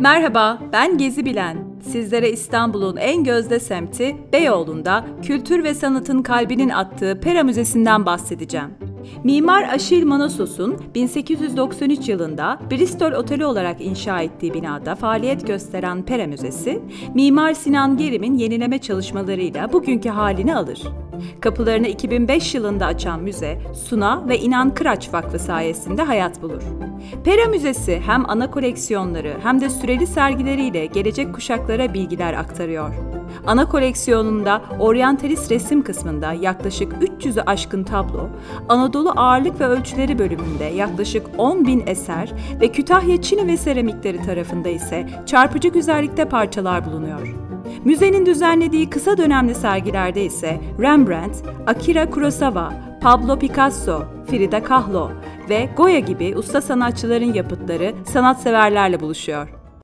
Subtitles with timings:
[0.00, 1.56] Merhaba, ben Gezi Bilen.
[1.82, 8.70] Sizlere İstanbul'un en gözde semti Beyoğlu'nda kültür ve sanatın kalbinin attığı Pera Müzesi'nden bahsedeceğim.
[9.24, 16.82] Mimar Aşil Manosos'un 1893 yılında Bristol Oteli olarak inşa ettiği binada faaliyet gösteren Pera Müzesi,
[17.14, 20.82] Mimar Sinan Gerim'in yenileme çalışmalarıyla bugünkü halini alır.
[21.40, 23.58] Kapılarını 2005 yılında açan müze,
[23.88, 26.62] Suna ve İnan Kıraç Vakfı sayesinde hayat bulur.
[27.24, 32.94] Pera Müzesi hem ana koleksiyonları hem de süreli sergileriyle gelecek kuşaklara bilgiler aktarıyor.
[33.46, 38.28] Ana koleksiyonunda oryantalist resim kısmında yaklaşık 300'ü aşkın tablo,
[38.68, 44.68] Anadolu ağırlık ve ölçüleri bölümünde yaklaşık 10 bin eser ve Kütahya Çini ve seramikleri tarafında
[44.68, 47.39] ise çarpıcı güzellikte parçalar bulunuyor.
[47.84, 52.72] Müzenin düzenlediği kısa dönemli sergilerde ise Rembrandt, Akira Kurosawa,
[53.02, 55.10] Pablo Picasso, Frida Kahlo
[55.48, 59.59] ve Goya gibi usta sanatçıların yapıtları sanatseverlerle buluşuyor.